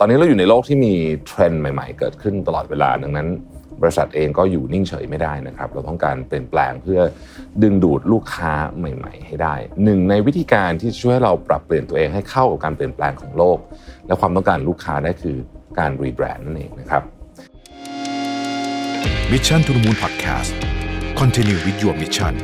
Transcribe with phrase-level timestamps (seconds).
[0.00, 0.94] ตอนนี้เราอยู่ในโลกที่มี
[1.26, 3.28] เทรนด์ใหม่ ๆ เกิดขึ้นตลอดเวลาดังนั้น
[3.82, 7.00] บริษัทเองก็อยู่นิ่งเฉยไม่ได้นะครับ เราต้องการเปลี่ยนแปลงเพื่อ
[7.62, 9.54] ดึงดูดลูกค้าใหม่ ๆ ให้ได้
[9.84, 13.58] หนึ่งในวิธีการที่ช่วยเราปรับเปลี่ยนตัวเองให้เข้ากับการเปลี่ยนแปลงของโลก
[14.06, 15.36] และความต้องการลูกค้าได้คือ
[15.78, 17.02] การรีแบรนด์นั่นเองนะครับ
[19.32, 20.52] Mission to the Moon Podcast
[21.20, 22.34] Continue with your mission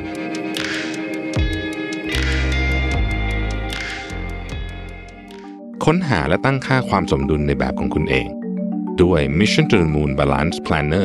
[5.88, 8.26] ค้นหาและตั้งค่าความสมดุลในแบบของคุณเอง
[9.02, 11.04] ด้วย Mission to the Moon Balance Planner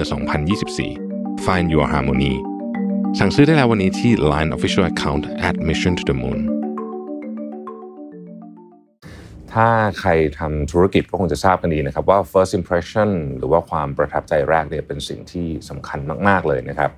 [0.72, 2.34] 2024 Find Your Harmony
[3.20, 6.40] สั่งซื้อได้แล้ววันนี้ที่ Line Official Account at Mission to the Moon
[9.54, 9.68] ถ้า
[10.00, 10.10] ใคร
[10.40, 16.92] ทำธุรกิจก็คงจะทราบกันดีนะครับว่า first impression หรือว่าความประทับใจแรกเนี่ยเป็นสิ่งที่สำคัญมาก ๆ เลยนะครับ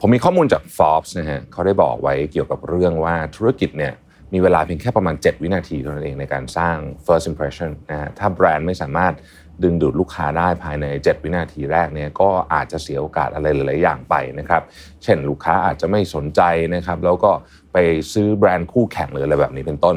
[0.00, 3.94] ผมมีข้อมูลจาก Forbes นะฮะเขาได้บอกไว้เกี่ยวกับเรื่องว่าธุรกิจเนี่ย
[4.32, 9.14] มีเวลาเพียงแค่ประมาณ 7 วินาทีเท่านั้นเองในการสร้าง first impression นะฮะถ้าแบรนด์ไม่สามารถ
[9.62, 14.62] ดึงดูดลูกค้าได้ภายใน 7 วินาทีแรกเนี่ยก็อาจจะเสียโอกาสอะไรหลาย ๆ อย่างไปนะครับ
[15.02, 16.40] เช่นลูกค้าอาจจะไม่สนใจ
[16.74, 17.30] นะครับ แล้วก็
[17.72, 17.76] ไป
[18.12, 19.96] ซื้อแบรนด์คู่แข่งหรืออะไรแบบนี้เป็นต้น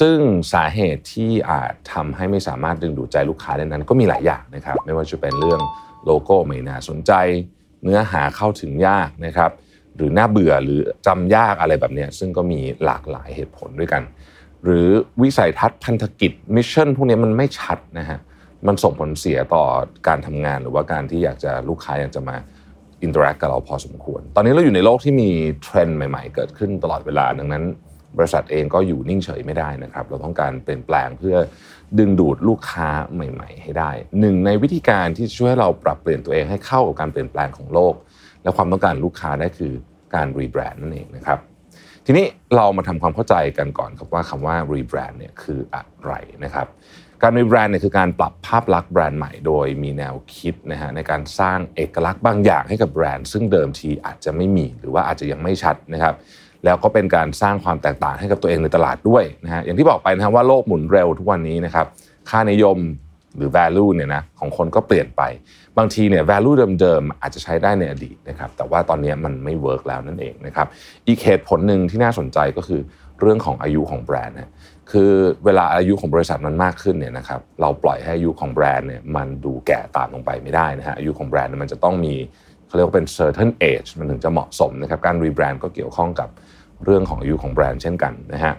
[0.00, 0.18] ซึ่ง
[0.52, 5.60] สาเหตุที่อาจทำให้ไม่สามารถดึงดูดใจลูกค้าได้นั้น ก็มีหลายอย่างนะครับ ไม่ว่าจะเป็นเรื่อง
[6.04, 7.12] โลโก้ไม่น่าสนใจ
[7.82, 9.50] เนื้อหาเข้าถึงยากนะครับ
[10.00, 14.02] หรือน่าเบื่อหรือจำยากอะไรแบบนี้ซึ่งก็มีหลากหลายเหตุผลด้วยกัน
[14.64, 14.88] หรือ
[15.22, 18.18] วิสัยทัศน์พันธกิจ mission พวกนี้มันไม่ชัดนะฮะ
[18.66, 19.64] มันส่งผลเสียต่อ
[20.08, 22.36] การทำงานหรือว่าการที่อยากจะลูกค้าอยากจะมา
[23.02, 25.30] interact กับเราพอสมควร ตอนนี้เราอยู่ในโลกที่มี
[25.62, 27.64] เทรนด์ใหม่ ๆ เกิดขึ้นตลอดเวลาดังนั้น
[28.18, 31.36] บริษัทเองก็อยู่นิ่งเฉยไม่ได้นะครับ เราต้องการเปลี่ยนแปลงเพื่อ
[31.98, 37.94] ดึงดูดลูกค้าใหม่ ๆ ให้ได้ หนึ่งในวิธีการที่ช่วยให้เราปรับเปลี่ยนตัวเองให้เข้ากับการเปลี่ยนแปลงของโลก
[38.42, 39.72] และความต้องการลูกค้าได้คือ
[40.14, 41.38] การรีแบรนด์นั่นเองนะครับ
[42.06, 46.12] ทีนี้เรามาทำความเข้าใจกันก่อนครับว่าคำว่ารีแบรนด์เนี่ยคืออะไร
[46.44, 46.66] นะครับ
[47.22, 56.14] การรีแบรนด์เนี่ยคือการปรับภาพลักษณ์แบรนด์ใหม่โดยมีแนวคิดนะฮะในการสร้างเอกลักษณ์บางอย่างให้กับแบรนด์ ซึ่งเดิมทีอาจจะไม่มีหรือว่าอาจจะยังไม่ชัดนะครับ
[56.64, 61.86] แล้วก็เป็นการสร้างความแตกต่างให้กับตัวเองในตลาดด้วยนะฮะอย่างที่บอกไปนะฮะว่าโลกหมุนเร็วทุกวันนี้นะครับ
[62.30, 62.78] ค่านิยม
[63.36, 65.22] หรือ value เนี่ยนะของคนก็เปลี่ยนไป
[65.78, 70.66] บางทีเนี่ย value เดิมๆอาจจะใช้ได้ในอดีตนะครับแต่ว่าตอนนี้มันไม่ work แล้วนั่นเองนะครับ
[71.06, 72.80] อีกเหตุผลหนึ่งที่น่าสนใจก็คือ
[73.20, 74.50] เรื่องของอายุของแบรนด์นะ
[74.90, 75.12] คือ
[75.44, 82.14] เวลาอายุของบริษัทมันมากขึ้นเนี่ยนะครับเราปล่อยให้อายุของแบรนด์เนี่ยมันดูแก่ตามลงไปไม่ได้นะฮะอายุของแบรนด์มันจะต้องมี
[82.66, 86.28] เขาเรียกว่าเป็น certain age มันถึงจะเหมาะสมนะครับการรีแบรนด์ก็เกี่ยวข้องกับ
[86.84, 88.54] เรื่องของอายุของแบรนด์เช่นกันนะฮะ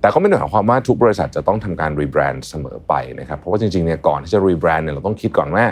[0.00, 5.64] แต่ก็ไม่ได้หมายความว่าทุกบริษัทจะต้องทำการรีแบรนด์เสมอไปนะครับเพราะว่าจริงๆเนี่ยก่อนที่จะรีแบรนด์เนี่ยเราต้องคิดก่อนว่า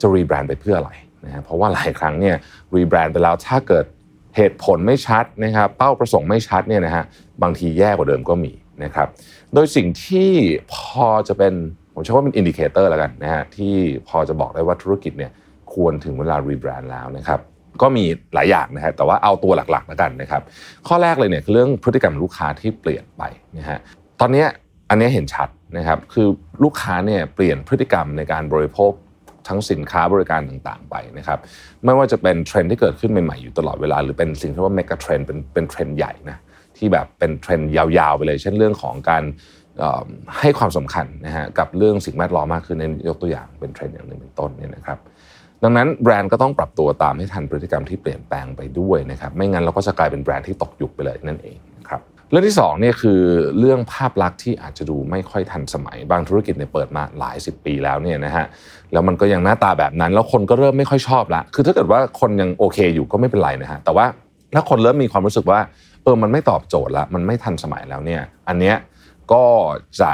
[0.00, 0.92] จะรีแบรนด์ไปเพื่ออะไร
[1.24, 2.36] นะฮะเพราะว่าหลายครั้งเนี่ย
[2.76, 3.84] รีแบรนด์ไปแล้วถ้าเกิด
[4.36, 7.04] เหตุผลไม่ชัดนะครับเป้าประสงค์ไม่ชัดเนี่ยนะฮะ
[7.42, 8.52] บางทีแย่กว่าเดิมก็มี
[8.84, 9.08] นะครับ
[9.54, 10.30] โดยสิ่งที่
[10.74, 11.54] พอจะเป็น
[11.94, 13.74] ผมใช้ว่าเป็น indicator แล้วกันนะฮะที่
[14.08, 15.32] พอจะบอกได้ว่าธุรกิจเนี่ย
[15.72, 17.40] ควรถึงเวลารีแบรนด์แล้วนะครับ
[17.82, 18.04] ก็มี
[18.34, 20.42] หลายอย่างนะฮะแต่ว่าเอาตัวหลักๆแล้วกันนะครับ
[20.88, 23.22] ข้อแรกเลยเนี่ยคือเรื่องพฤติกรรมลูกค้าที่เปลี่ยนไป
[23.58, 23.78] นะฮะ
[24.20, 24.44] ตอนนี้
[24.90, 25.48] อันนี้เห็นชัด
[25.78, 26.26] นะครับคือ
[26.64, 28.92] ลูกค้าเนี่ยเปลี่ยนพฤติกรรมในการบริโภค
[29.48, 31.38] ทั้งสินค้าบริการต่างๆ ไปนะครับ
[31.84, 36.38] ไม่ว่าจะเป็นเทรนด์ที่เกิดขึ้นใหม่ๆอยู่ตลอดเวลา หรือเป็นสิ่งที่ว่าเมกะเทรนด์เป็นเป็นเทรนด์ใหญ่นะ
[36.76, 39.24] ที่แบบเป็นเทรนด์ยาวๆไปเลย เช่นเรื่องของการ
[40.38, 44.98] ให้ความสำคัญนะฮะกับเรื่องสิ่งแวดล้อมมากขึ้นในยกตัวอย่างเป็นเทรนด์อย่างหนึ่งเป็นต้นเนี่ยนะครับ
[45.62, 51.56] ดังนั้นแบรนด์ก็ต้องปรับตัวตามให้ทันพฤติกรรมที่เปลี่ยนแปลงไปด้วยนะครับไม่งั้นเราก็จะกลายเป็นแบรนด์ที่ตกยุคไปเลยนั่นเอง
[51.88, 52.00] ครับ
[52.30, 53.20] เรื่องที่2เนี่ยคือ
[53.58, 58.46] เรื่องภาพลักษณ์ที่อาจจะดูไม่ค่อยทันสมัย บางธุรกิจเนี่ยเปิดมาหลายสิบปีแล้วเนี่ยนะฮะ
[58.92, 64.06] แล้วมันก็ยังหน้าตาแบบนั้น แล้วคนก็เริ่มไม่ค่อยชอบละคือถ้าเกิดว่าคนยังโอเคอยู่ก็ไม่เป็นไรนะฮะแต่ว่า
[64.54, 65.60] ถ้าคนเริ่มมีความรู้สึกว่า
[66.02, 68.76] เออมันไม่ตอบโจทย์ละมันไม่ทันสมัยแล้วเนี่ยอันเนี้ย
[69.32, 69.44] ก็
[70.00, 70.10] จะ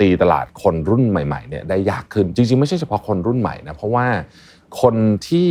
[0.00, 4.06] ตีตลาดคนรุ่นใหม่ๆเนี่ยได้ยากขึ้นจริงๆ ไม่ใช่เฉพาะคนรุ่นใหม่นะเพราะว่า
[4.82, 4.94] คน
[5.28, 5.48] ที่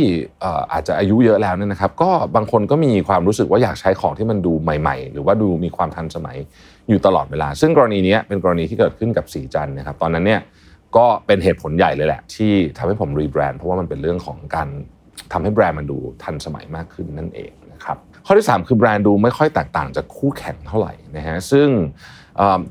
[0.72, 6.36] อาจจะอายุเยอะแล้วเนี่ยนะครับก็บางคนก็มีความรู้สึกว่าอยากใช้ของที่มันดูใหม่ ๆ หรือว่าดูมีความทันสมัย
[6.88, 10.40] อยู่ตลอดเวลา ซึ่งกรณีนี้เป็นกรณีที่เกิดขึ้นกับสีจันนะครับตอนนั้นเนี่ย
[10.96, 14.68] ก็เป็นเหตุผลใหญ่เลยแหละ ที่ทำให้ผมรีแบรนด์เพราะว่ามันเป็นเรื่องของการ
[15.32, 17.96] ทำให้แบรนด์มันดูทันสมัยมากขึ้นนั่นเองนะครับ
[18.26, 21.68] ข้อที่ 3 คือแบรนด์ดูไม่ค่อยแตกต่างจากคู่แข่งเท่าไหร่นะฮะซึ่ง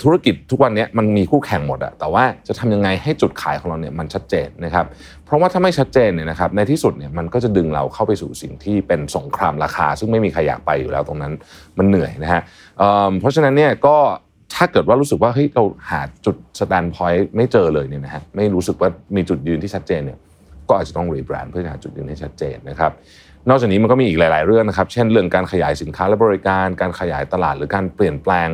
[0.04, 4.86] ธุรกิจทุกวันนี้มันมีคู่แข่งหมดอะแต่ว่าจะทำยังไงให้จุดขายของเราเนี่ยมันชัดเจนนะครับ
[5.26, 11.34] เพราะว่าถ้าไม่ชัดเจนเนี่ยนะครับในที่สุดเนี่ยมันก็จะดึงเราเข้าไปสู่สิ่งที่เป็นสงครามราคา ซึ่งไม่มีใครอยากไปอยู่แล้วตรงนั้น
[11.78, 12.42] มันเหนื่อยนะฮะ
[13.20, 13.98] เพราะฉะนั้นเนี่ยก็
[14.56, 20.20] ถ้าเกิดว่ารู้สึกว่าเฮ้ยเราหาจุด standpoint ไม่เจอเลยเนี่ยนะฮะไม่รู้สึกว่ามีจุดยืนที่ชัดเจนเนี่ย
[20.70, 22.92] ก็อาจจะต้องรีแบรนด์เพื่อหาจุดยืนให้ชัดเจนนะครับ
[23.50, 28.48] นอกจากนี้มันก็มีอีกหลาย ๆ เรื่องนะครับ เช่นเรื่องการขยายสินค้าและบริการ การขยายตลาด หรือการเปลี่ยนแปลง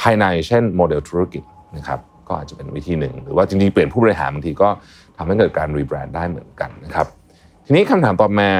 [0.00, 1.42] ภายใน เช่นโมเดลธุรกิจ
[1.76, 4.68] นะครับก็อาจจะเป็นวิธีหนึ่ง หรือว่าจริง ๆ เปลี่ยนผู้บริหารบางทีก็
[5.16, 7.06] ทำให้เกิดการรีแบรนด์ได้เหมือนกันนะครับ
[7.66, 8.52] ทีนี้คำถามต่อมา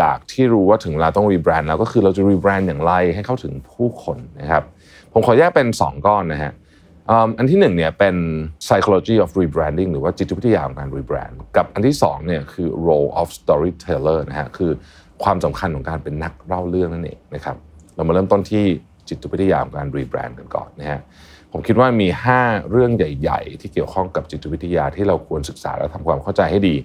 [0.00, 4.62] จากที่รู้ว่าถึงเวลาต้องรีแบรนด์แล้วก็คือเราจะรีแบรนด์อย่างไรให้เข้าถึงผู้คนนะครับ
[5.12, 6.52] ผมขอแยกเป็น 2 ก้อนนะฮะ
[7.38, 8.16] อันที่หนึ่งเนี่ยเป็น
[8.66, 14.70] psychology of rebranding หรือว่าจิตวิทยาของการ rebrand กับอันที่สองเนี่ยคือ role of storyteller นะฮะคือ
[15.24, 17.56] ความสำคัญของการเป็นนักเล่าเรื่องนั่นเองนะครับ
[17.94, 18.64] เรามาเริ่มต้นที่
[19.08, 21.00] จิตวิทยาของการ rebrand กันก่อนนะฮะ
[21.52, 22.08] ผมคิดว่ามี
[22.40, 26.76] 5 เรื่องใหญ่ ๆ ที่เกี่ยวข้องกับจิตวิทยาที่เราควรศึกษาและทำความเข้าใจให้ดี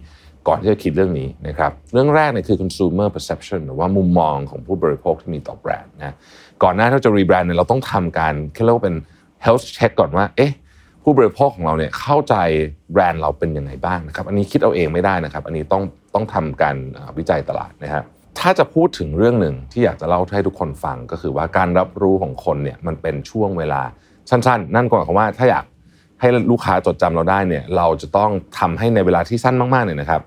[0.47, 6.15] ก่อนที่จะคิดเรื่องนี้นะครับเรื่องแรกเนี่ยคือ consumer perception หรือว่ามุมมองของผู้บริโภคที่มีต่อแบรนด์นะ
[6.63, 8.33] ก่อนหน้าที่เราจะรีแบรนด์เนี่ยเราต้องทำการ
[8.65, 8.95] เรียกว่าเป็น
[9.45, 10.51] health check ก่อนว่าเอ๊ะ
[11.03, 12.35] ผู้บริโภคของเราเนี่ยเข้าใจ
[12.93, 15.83] แบรนด์เราเป็นยังไงบ้างนะครับอันนี้คิดเอาเองไม่ได้นะครับ อันนี้ต้อง
[16.13, 16.75] ต้องทำการ
[17.17, 18.03] วิจัยตลาดนะฮะ
[18.39, 23.81] ถ้าจะพูดถึงเรื่องหนึ่งที่อยากจะเล่าให้ทุกคนฟังก็คือว่าการรับรู้ของคนเนี่ยมันเป็นช่วงเวลา
[24.29, 25.65] สั้น ๆ นั่นก็หมายความว่าถ้าอยาก
[26.19, 30.21] ให้ลูกค้าจดจำเราได้เนี่ยเราจะต้องทำให้ในเวลาที่สั้นมากๆเนี่ยนะครับ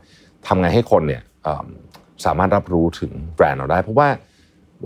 [0.46, 1.22] ทำไงให้คนเนี่ย
[2.24, 4.08] สามารถรับรู้ถึงแบรนด์เราได้ เพราะว่า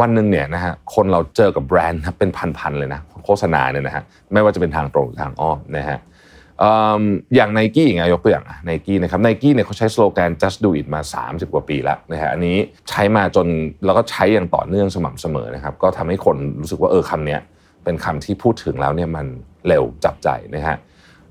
[0.00, 4.02] วันหนึ่งเนี่ยนะฮะคนเราเจอกับแบรนด์เป็นพันๆเลยนะโฆษณาเนี่ยนะฮะ
[4.32, 12.56] ไม่ว่าจะเป็นทางตรงหรือทางอ้อมนะฮะเอย่างไนกี้อย่างเงี้ยยกตัวอย่างไนกี้นะครับไนกี้เนี่ยเขาใช้สโลแกน just do it มา 30 กว่าปีแล้วนะฮะอันนี้
[12.90, 13.46] ใช้มาจน
[13.84, 17.40] แล้วก็ใช้อย่างต่อเนื่องสม่ำเสมอนะครับก็ทำให้คนรู้สึกว่าเออคำเนี้ย
[17.84, 19.26] เป็นคำที่พูดถึงแล้วเนี่ยมัน
[19.68, 20.76] เร็วจับใจนะฮะ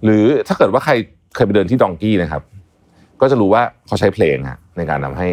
[0.03, 0.93] หรือถ้าเกิดว่าใคร
[1.35, 2.43] เคยไปเดินที่ดองกี้นะครับ
[3.21, 5.29] ก็จะรู้ว่าเขาใช้เพลงฮะในการทำให้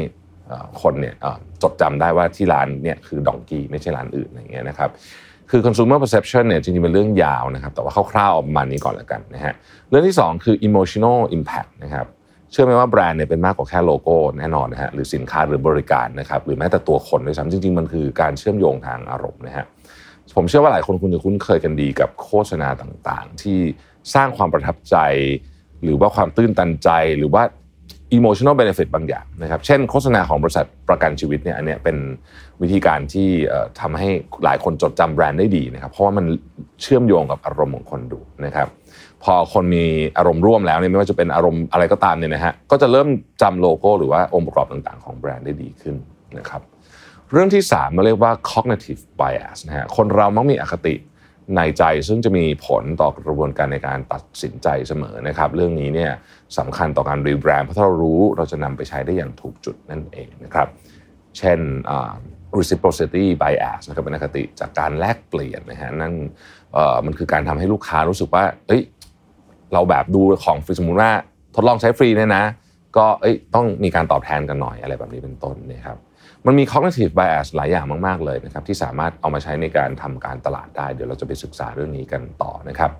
[0.82, 1.14] คนเนี่ย
[1.62, 4.90] จดจำได้ว่าที่ร้านเนี่ยคือดองกี้ไม่ใช่ร้านอื่นอะไรอย่างเงี้ยนะครับ
[5.50, 9.54] คือ consumer perception เนี่ยจริงๆเป็นเรื่องยาวนะครับ แต่ว่าคร่าวๆประมานี้ก่อนแล้วกันนะฮะ
[9.88, 12.06] เรื่องที่ 2 คือ emotional impact นะครับ
[12.50, 19.66] เชื่อไหมว่าแบรนด์เนี่ยเป็นมากกว่าแค่โลโก้แน่นอนนะฮะหรือสินค้าหรือบริการนะครับหรือแม้แต่ตัวคนด้วยซ้ำจริง ๆ มันคือการเชื่อมโยงทางอารมณ์นะฮะ
[20.36, 23.58] ผมเชื่อว่าหลายคนคุณจะคุ้นเคยกันดีกับโฆษณาต่างๆ ที่
[24.14, 24.96] สร้างความประทับใจ
[25.82, 27.42] หรือว่าความตื้นตันใจหรือว่า
[28.18, 31.96] emotional benefit บางอย่างนะครับ เช่นโฆษณาของบริษัทประกันชีวิตเนี่ยอันเนี้ยเป็น
[32.62, 33.28] วิธีการที่
[33.80, 34.08] ทำให้
[34.44, 36.24] หลายคนจดจำแบรนด์ได้ดีนะครับ เพราะว่ามัน
[36.82, 38.68] เชื่อมโยงกับอารมณ์ของคนดูนะครับ
[39.24, 39.84] พอคนมี
[40.18, 43.08] อารมณ์ร่วมแล้วเนี่ยไม่ว่าจะเป็นอารมณ์อะไรก็ตามเนี่ยนะฮะก็จะเริ่ม
[43.42, 45.96] จำโลโก้หรือว่าองค์ประกอบต่างๆ ของแบรนด์ได้ดีขึ้น
[46.38, 46.62] นะครับ
[47.32, 50.94] เรื่องที่3เราเรียกว่า cognitive bias นะฮะคนเรามักมีอคติ
[51.54, 56.12] ในใจซึ่งจะมีผลต่อกระบวนการในการตัดสินใจเสมอนะครับ เรื่องนี้เนี่ย
[56.58, 60.68] สำคัญต่อการรีแบรนด์เพราะถ้าเรารู้เราจะนำไปใช้ได้อย่างถูกจุดนั่นเองนะครับ
[61.38, 61.58] เช่น
[62.58, 66.12] reciprocity bias นะครับเป็นอคติจากการแลกเปลี่ยนนะฮะนั่น
[67.06, 68.82] มันคือการทำให้ลูกค้ารู้สึกว่าเอ้ย
[69.72, 71.10] เราแบบดูของฟรีสมมุติว่า
[71.54, 72.44] ทดลองใช้ฟรีเนี่ยนะ
[72.96, 75.98] ก็เอ้ยต้องมีการตอบแทนกันหน่อยอะไรแบบนี้เป็นต้นนะครับ
[76.46, 82.90] มันมี cognitive bias หลายอย่างมากๆเลยนะครับที่สามารถเอามาใช้ในการทำการตลาดได้ เดี๋ยวเราจะไปศึกษาเรื่องนี้กันต่อนะครับ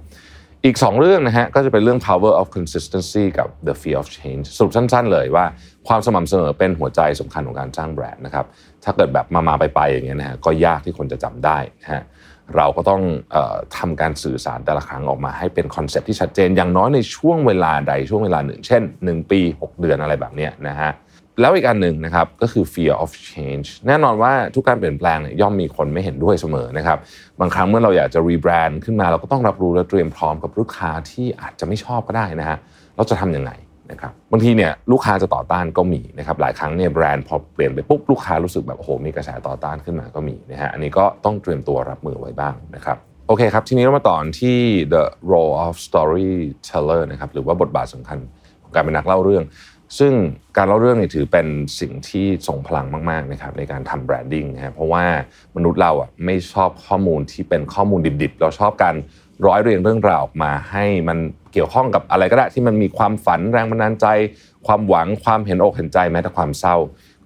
[0.64, 5.44] อีก 2 เรื่องนะฮะก็จะเป็นเรื่อง power of consistency กับ the fear of change สรุปสั้น ๆ เลยว่า
[5.88, 8.46] ความสม่ำเสมอเป็นหัวใจสำคัญของการสร้างแบรนด์นะครับ
[8.84, 12.02] ถ้าเกิดแบบมาๆไปๆอย่างเงี้ยนะฮะก็ยากที่คนจะจำได้นะฮะ
[12.56, 13.02] เราก็ต้อง
[13.34, 20.90] ออทำการสื่อสารแต่ละครั้งออกมาให้เป็น concept ที่ชัดเจนอย่างน้อยในช่วงเวลาใดช่วงเวลาหนึ่ง เช่น 1 ปี 6 เดือนอะไรแบบเนี้ยนะฮะ
[21.40, 26.98] แล้วอีกอันหนึ่งนะครับก็คือ fear of change แน่นอนว่าทุกการเปลี่ยนแปลงเนี่ยย่อมมีคนไม่เห็นด้วยเสมอนะครับ
[27.40, 32.58] บางครั้งเมื่อเราอยากจะรีแบรนด์ขึ้นมาเราก็ต้องรับรู้และเตรียมพร้อมกับลูกค้าที่อาจจะไม่ชอบก็ได้นะฮะ
[32.96, 33.50] เราจะทำยังไง
[33.90, 42.96] นะครับบางทีเนี่ยลูกค้าจะต่อต้านก็มีนะครับหลายครั้งเนี่ยแบรนด์พอเปลี่ยนไปปุ๊บลูกค้ารู้สึกแบบโอ้โหมีกระแสต่อต้านขึ้นมาก็มีนะฮะอันนี้ก็ต้องเตรียมตัวรับมือไว้บ้างนะครับ
[43.28, 44.58] โอเคครับ ทีนี้เรามาต่อที่
[44.94, 48.18] the role of storyteller นะครับหรือว่าบทบาทสำคัญ
[48.62, 49.44] ของการเป็นนักเล่าเรื่อง
[49.98, 50.12] ซึ่ง
[50.56, 51.46] การเล่าเรื่องนี่ถือเป็น
[51.80, 55.04] สิ่งที่ทรงพลังมากๆนะครับในการทำแบรนดิ้งนะเพราะว่า
[55.56, 58.94] มนุษย์เราอะไม่ชอบข้อมูลที่เป็นข้อมูลดิบๆ เราชอบการ
[59.46, 61.18] ร้อยเรียงเรื่องราวออกมาให้มัน
[61.52, 64.06] เกี่ยวข้องกับอะไรก็ได้ที่มันมีความฝันแรงบันดาลใจ
[64.66, 66.76] ความหวังความเห็นอกเห็นใจแม้แต่ความเศร้า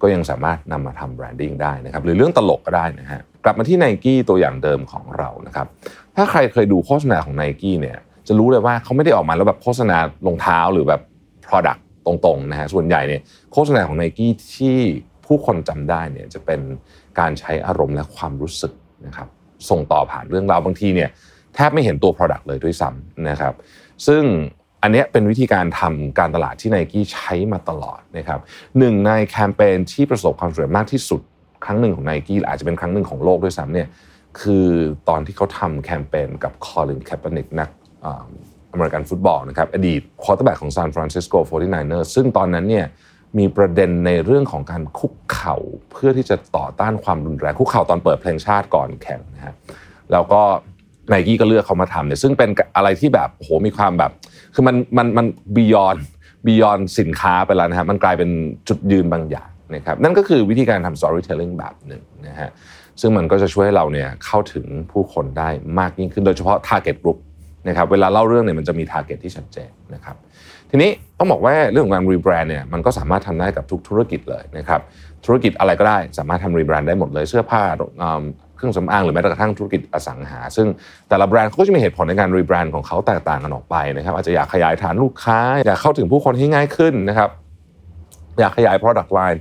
[0.01, 5.67] ก็ยังสามารถนำมาทำแบรนดิ้งได้นะครับหรือเรื่องตลกก็ได้นะฮะกลับมาที่ไนกี้ตัวอย่างเดิมของเรานะครับ
[6.15, 11.01] ถ้าใครเคยดูโฆษณาของไนกี้เนี่ยจะรู้เลยว่าเขาไม่ได้ออกมาแล้วแบบโฆษณารองเท้าหรือแบบ
[11.45, 14.77] product ตรงๆนะฮะส่วนใหญ่เนี่ยโฆษณาของไนกี้ที่
[15.25, 16.61] ผู้คนจำได้เนี่ยจะเป็น
[17.19, 18.73] การใช้อารมณ์และความรู้สึก
[19.05, 19.27] นะครับ
[19.69, 21.09] ส่งต่อผ่านเรื่องราวบางทีเนี่ย
[21.55, 23.53] แทบไม่เห็นตัว product เลยด้วยซ้ำนะครับ
[24.07, 24.23] ซึ่ง
[24.83, 28.39] อันนี้เป็นวิธีการทำการตลาดที่ไนกี้ใช้มาตลอดนะครับ
[28.77, 31.21] หนึ่งในแคมเปญที่ประสบความสำเร็จมากที่สุด
[31.65, 33.87] ครั้งหนึ่งของไนกี้อาจจะเป็นครั้งหนึ่งของโลกด้วยซ้ำเนี่ย
[34.41, 34.67] คือ
[35.09, 37.69] ตอนที่เขาทำแคมเปญกับ Colin Kaepernick นัก
[38.71, 42.85] อเมริกันฟุตบอลนะครับอดีต quarterback ของซานฟรานซิสโก 49ers ซึ่งตอนนั้นเนี่ย
[43.37, 45.55] มีประเด็นในเรื่องของการคุกเข่า
[45.91, 49.53] เพื่อที่จะต่อต้านความรุนแรงคุกเข่าตอนเปิดเพลงชาติก่อนแข่งนะฮะ
[50.11, 50.41] แล้วก็
[51.09, 54.11] ไนกี้ก็เลือกเขามาทำเนี่ยซึ่งเป็นอะไรที่แบบโอ้โหมีความแบบ
[54.53, 55.25] คือมันมันมัน
[55.55, 55.97] บียอน
[56.45, 58.29] บียอนสินค้าไปแล้วนะฮะมันกลายเป็น
[58.67, 62.49] จุดยืนบางอย่างนะครับนั่นก็คือวิธีการทำ storytelling แบบหนึ่งนะฮะ
[63.01, 65.49] ซึ่งมันก็จะช่วยให้เราเนี่ยเข้าถึงผู้คนได้
[65.79, 67.19] มากยิ่งขึ้นโดยเฉพาะ target group
[67.67, 70.15] นะครับเวลาเล่าเรื่องเนี่ยมันจะมี target ที่ชัดเจนนะครับ
[70.69, 70.89] ทีนี้
[71.19, 74.81] ต้องบอกว่าเรื่องของการรีแบรนด์เนี่ยมันก็สามารถทำได้กับทุกธุรกิจเลยนะครับ
[75.25, 77.63] ธุรกิจอะไรก็ได้สามารถทำรีแบรนด์ได้หมดเลยเสื้อผ้า
[78.55, 80.67] เครื่องสำอางหรือแม้กระทั่งธุรกิจอสังหา ซึ่ง
[81.09, 87.29] แต่ละแบรนด์เขาก็จะมีเหตุผลในการรีแบรนด์ของเขาแตกต่างกันออกไปนะครับอาจจะอยากขยายฐานลูกค้าอยากเข้าถึงผู้คนให้ง่ายขึ้นนะครับ
[88.39, 89.39] อยากขยาย product line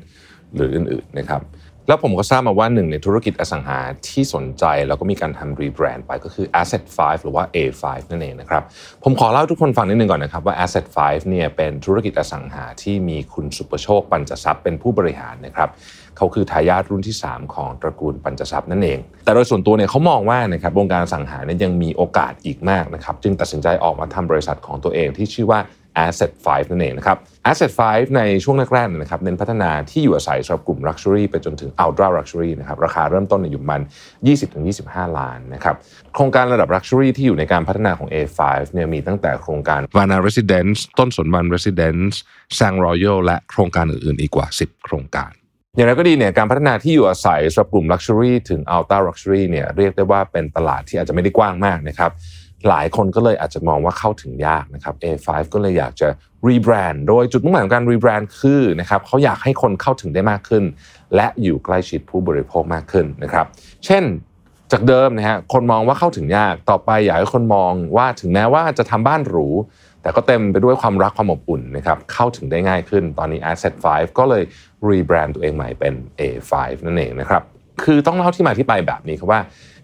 [0.57, 1.43] หรืออื่นๆนะครับ
[1.89, 8.63] แล้วผมก็ทราบมาว่าหนึ่งในธุรกิจอสังหาที่สนใจ แล้วก็มีการทำรีแบรนด์ไปก็คือ Asset 5 หรือว่า A5 นั่นเองนะครับ
[9.05, 15.69] ผมขอเล่าทุกคนฟังนิดนึงก่อนนะครับว่า Asset 5เนี่ยเป็นธุรกิจอสังหาที่มีคุณสุประโชคปัญจทรัพย์เป็นผู้บริหารนะครับ
[16.17, 25.61] เขาคือทายาทรุ่นที่ 3 ของตระกูลปัญจทรัพย์นั่นเอง แต่โดยส่วนตัวเนี่ยเขามองว่านะครับวงการอสังหาเนี่ยยังมีโอกาสอีกมากนะครับจึงตัดสินใจออกมาทำบริษัทของตัวเองที่ชื่อว่า
[26.06, 27.16] Asset 5 นั่นเองนะครับ
[27.50, 33.80] Asset 5 ในช่วงแรกๆนะครับเน้นพัฒนาที่อยู่อาศัยสำหรับกลุ่ม Luxury ไปจนถึง Ultra Luxury นะครับราคาเริ่มต้นในอยู่ประมัน
[34.50, 35.76] 20-25 ล้านนะครับ
[36.14, 38.40] โครงการระดับ Luxury ที่อยู่ในการพัฒนาของ A5
[38.73, 42.14] เนี่ยมีตั้งแต่โครงการ Vana Residence ต้นสนวัน Residence
[42.59, 45.32] Sang Royal และโครงการอื่นๆอีกกว่า 10 โครงการ
[45.76, 52.11] อย่างไรก็ดีเนี่ยการพัฒนาที่อยู่อาศัยสำหรับกลุ่ม Luxury ถึง Ultra Luxury เนี่ยเรียกได้ว่าเป็นตลาดที่อาจจะไม่ได้กว้างมากนะครับ
[52.69, 56.09] หลายคนก็เลยอาจจะมองว่าเข้าถึงยากนะครับ A5 ก็เลยอยากจะ
[56.49, 60.64] รีแบรนด์โดยจุดมุ่งหมายของการรีแบรนด์คือนะครับเขาอยากให้คนเข้าถึงได้มากขึ้น
[61.17, 63.47] และอยู่ใกล้ชิดผู้บริโภคมากขึ้นนะครับ
[63.87, 64.05] เช่น
[64.73, 69.49] จากเดิมนะฮะคนมองว่าเข้าถึงยากต่อไปอยากให้คนมองว่าถึงแม้ว่าจะทำบ้านหรู
[70.02, 74.43] แต่ก็เต็มไปด้วยความรักความอบอุ่นนะครับเข้าถึงได้ง่ายขึ้นตอนนี้ Asset 5 ก็เลย
[74.88, 76.52] รีแบรนด์ตัวเองใหม่เป็น A5
[76.87, 77.43] นั่นเองนะครับ
[77.85, 79.40] คือต้องเล่าที่มาที่ไปแบบนี้ครับว่า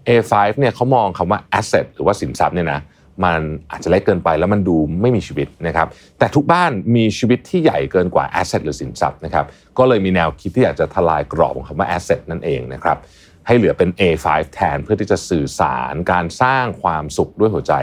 [0.07, 2.81] A5 เนี่ยเขามองคำว่า asset หรือว่าสินทรัพย์เนี่ยนะ
[3.25, 5.87] มันอาจจะเล็กเกินไปแล้วมันดูไม่มีชีวิตนะครับ
[6.19, 9.45] แต่ทุกบ้านมีชีวิตที่ใหญ่เกินกว่า asset หรือสินทรัพย์นะครับ
[9.77, 12.97] ก็เลยมีแนวคิดที่อยากจะทลายกรอบของคำว่า asset นั่นเองนะครับ
[13.47, 17.73] ให้เหลือเป็น A5 แทนเพื่อที่จะสื่อสารการสร้างความสุขด้วยหัวใจ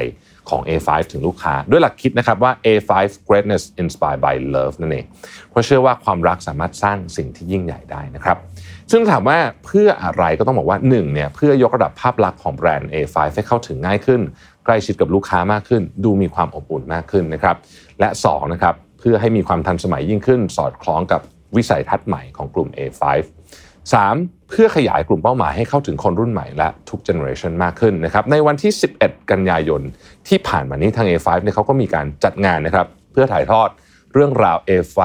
[0.48, 2.90] ของ A5 ถึงลูกค้า ด้วยหลักคิดนะครับว่า A5
[3.28, 5.06] greatness inspired by love นั่นเอง
[5.50, 8.36] เพราะเชื่อว่าความรักสามารถสร้างสิ่งที่ยิ่งใหญ่ได้นะครับ
[8.90, 14.20] ซึ่งถามว่าเพื่ออะไรก็ต้องบอกว่า1เนี่ยเพื่อยกระดับภาพลักษณ์ของแบรนด์ A5 ให้เข้าถึงง่ายขึ้น
[14.64, 17.56] ใกล้ชิดกับลูกค้ามากขึ้น ดูมีความอบอุ่นมากขึ้นนะครับ
[18.00, 21.20] และ2นะครับเพื่อให้มีความทันสมัยยิ่งขึ้น สอดคล้องกับ
[21.56, 23.02] วิสัยทัศน์ใหม่ของกลุ่ม A5
[23.72, 24.48] 3.
[24.50, 29.82] เพื่อขยายกลุ่มเป้าหมายให้เข้าถึงคนรุ่นใหม่และทุกเจเนอเรชันมากขึ้นนะครับในวันที่ 11 กันยายน
[30.28, 33.68] ที่ผ่านมานี้ทาง A5 เนี่ยเขาก็มีการจัดงานนะครับเพื่อถ่ายทอด
[34.12, 34.98] เรื่องราว A5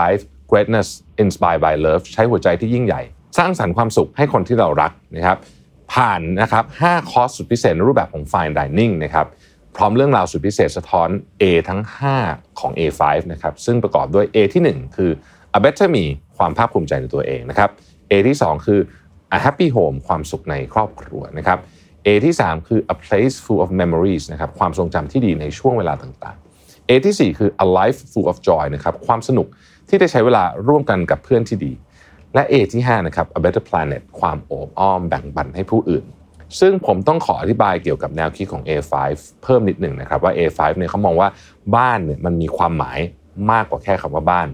[0.51, 0.87] Greatness
[1.23, 3.01] Inspired by Love ใช้หัวใจที่ยิ่งใหญ่
[3.37, 5.37] สร้างสรรค์ความสุขให้คนที่เรารักนะครับ
[5.93, 9.27] ผ่านนะครับ5คอร์สสุดพิเศษในรูปแบบของ Fine Dining นะครับ
[9.75, 11.09] พร้อมเรื่องราวสุดพิเศษสะท้อน
[11.41, 11.81] A ทั้ง
[12.19, 13.01] 5 ของ A5
[13.33, 15.11] นะครับซึ่งประกอบด้วย A ที่ 1 คือ
[15.57, 16.03] A Better Me
[16.37, 17.69] ความภาคภูมิใจในตัวเองนะครับ
[18.11, 18.79] A ที่ 2 คือ
[19.35, 21.59] A Happy Home ความสุขในครอบครัวนะครับ
[22.05, 27.65] A ที่ 3 คือ A Place Full of Memories นะครับความทรงจำที่ดีในช่วงเวลาต่างๆ A ที่ 4 คือ A
[27.77, 29.47] Life Full of Joy นะครับความสนุก
[29.89, 31.71] ที่ได้ใช้เวลาร่วมกันกับเพื่อนที่ดี
[32.33, 36.05] และ A ที่5นะครับ A Better Planet ความโอบอ้อมแบ่งปันให้ผู้อื่น
[36.59, 38.93] ซึ่งผมต้องขออธิบายเกี่ยวกับแนวคิดของ A5
[39.43, 41.29] เพิ่มนิดหนึ่งนะครับว่า A5 เนี่ยเขามองว่า
[41.75, 42.99] บ้านเนี่ยมันมีความหมาย
[43.51, 44.47] มากกว่าแค่คำว่าบ้าน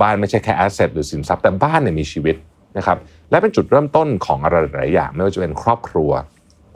[0.00, 2.36] บ้านไม่ใช่แค่แอสเซทหรือสินทรัพย์แต่บ้านเนี่ยมีชีวิต
[2.76, 2.98] นะครับ
[3.30, 6.10] และเป็นจุดเริ่มต้นของอะไรหลายอย่าง ไม่ว่าจะเป็นครอบครัว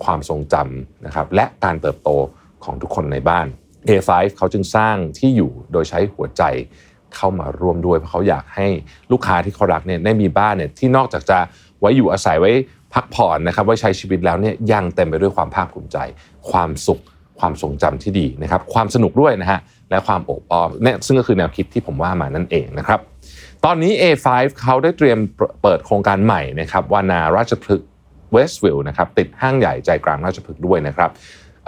[0.05, 2.11] ความทรงจำนะครับและการเติบโต
[2.65, 3.47] ของทุกคนในบ้าน
[3.89, 6.43] A5 เขาจึงสร้างที่อยู่โดยใช้หัวใจ
[7.17, 8.67] เข้ามาร่วมด้วย เพราะเขาอยากให้
[9.13, 11.39] ลูกค้าที่เขารักเนี่ยได้มีบ้านเนี่ยที่นอกจากจะ
[11.81, 12.53] ไว้อยู่อาศัยไว้
[12.95, 15.99] พักผ่อนนะครับไว้ใช้ชีวิตแล้วเนี่ยยังเต็มไปด้วยความภาคภูมิใจ
[16.51, 17.01] ความสุข
[17.39, 23.01] ความทรงจำที่ดีนะครับความสนุกด้วยนะฮะและความโอบอ้อมเนี่ยซึ่งก็คือแนวคิดที่ผมว่ามานั่นเองนะครับ
[23.65, 24.27] ตอนนี้ A5
[24.61, 25.19] เขาได้เตรียม
[25.63, 27.89] เปิดโครงการใหม่นะครับวานาราชพฤกษ์
[28.33, 31.11] เวสต์วิลล์นะครับติดห้างใหญ่ใจกลางราชพฤกษ์ด้วยนะครับ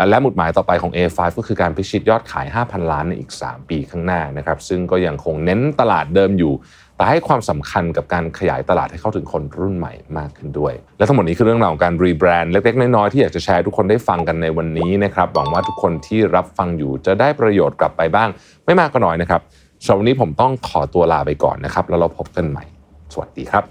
[0.08, 6.52] และหมุดหมายต่อไปของ A5 ก็คือการพิชิตยอดขาย 5,000 ล้านในอีก 3 ปีข้างหน้านะครับซึ่งก็ยังคงเน้นตลาดเดิมอยู่
[6.96, 18.28] แต่ให้ความสำคัญกับการขยายตลาดให้เข้าถึงคนรุ่นใหม่มากขึ้นด้วย และทั้งหมดนี้คือเรื่องราวของการรีแบรนด์เล็กๆ น้อยๆที่อยากจะแชร์ทุกคนได้ฟังกันในวันนี้นะครับหวังว่าทุกคนที่รับฟังอยู่จะได้ประโยชน์กลับไปบ้าง
[18.66, 19.40] ไม่มากก็น้อยนะครับ
[19.84, 22.64] สำหรับวันนี้ผมต้องขอตัวลาไปก่อนนะครับแล้วเราพบกันใหม่
[23.12, 23.64] สวัสดีครับ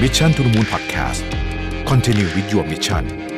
[0.00, 1.22] Mission to the Moon Podcast
[1.90, 3.31] Continue with your mission